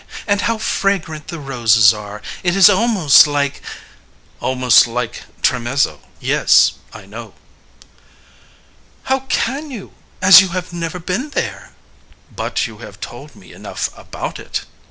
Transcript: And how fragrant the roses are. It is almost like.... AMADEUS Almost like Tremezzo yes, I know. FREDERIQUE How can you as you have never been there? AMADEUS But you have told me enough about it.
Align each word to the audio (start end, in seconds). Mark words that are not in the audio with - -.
And 0.25 0.41
how 0.41 0.57
fragrant 0.57 1.27
the 1.27 1.37
roses 1.39 1.93
are. 1.93 2.23
It 2.41 2.55
is 2.55 2.71
almost 2.71 3.27
like.... 3.27 3.57
AMADEUS 3.57 4.39
Almost 4.41 4.87
like 4.87 5.23
Tremezzo 5.43 5.99
yes, 6.19 6.71
I 6.91 7.05
know. 7.05 7.35
FREDERIQUE 9.03 9.03
How 9.03 9.19
can 9.29 9.69
you 9.69 9.91
as 10.19 10.41
you 10.41 10.47
have 10.47 10.73
never 10.73 10.97
been 10.97 11.29
there? 11.29 11.75
AMADEUS 12.33 12.33
But 12.35 12.65
you 12.65 12.79
have 12.79 12.99
told 12.99 13.35
me 13.35 13.53
enough 13.53 13.95
about 13.95 14.39
it. 14.39 14.65